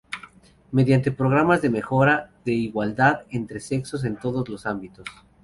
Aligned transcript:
Mediante 0.71 1.11
programas 1.11 1.61
de 1.61 1.69
mejora 1.69 2.31
de 2.43 2.53
la 2.53 2.57
igualdad 2.57 3.19
entre 3.29 3.59
sexos 3.59 4.03
en 4.03 4.17
todos 4.17 4.49
los 4.49 4.65
ámbitos. 4.65 5.05